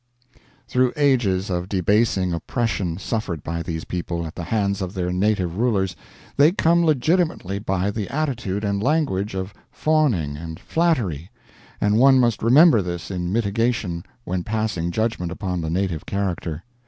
B." 0.33 0.39
Through 0.67 0.93
ages 0.97 1.51
of 1.51 1.69
debasing 1.69 2.33
oppression 2.33 2.97
suffered 2.97 3.43
by 3.43 3.61
these 3.61 3.83
people 3.83 4.25
at 4.25 4.33
the 4.33 4.45
hands 4.45 4.81
of 4.81 4.95
their 4.95 5.13
native 5.13 5.57
rulers, 5.59 5.95
they 6.37 6.51
come 6.53 6.83
legitimately 6.83 7.59
by 7.59 7.91
the 7.91 8.07
attitude 8.09 8.63
and 8.63 8.81
language 8.81 9.35
of 9.35 9.53
fawning 9.69 10.35
and 10.37 10.59
flattery, 10.59 11.29
and 11.79 11.99
one 11.99 12.19
must 12.19 12.41
remember 12.41 12.81
this 12.81 13.11
in 13.11 13.31
mitigation 13.31 14.03
when 14.23 14.43
passing 14.43 14.89
judgment 14.89 15.31
upon 15.31 15.61
the 15.61 15.69
native 15.69 16.07
character. 16.07 16.63